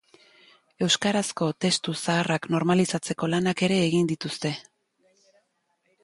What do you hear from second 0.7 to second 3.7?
Euskarazko testu zaharrak normalizatzeko lanak